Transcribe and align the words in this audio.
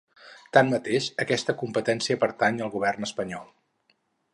Tanmateix, 0.55 1.09
aquesta 1.25 1.55
competència 1.61 2.21
pertany 2.25 2.61
al 2.69 2.77
govern 2.79 3.11
espanyol. 3.11 3.51